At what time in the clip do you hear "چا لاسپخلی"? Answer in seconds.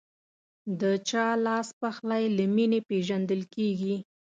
1.09-2.23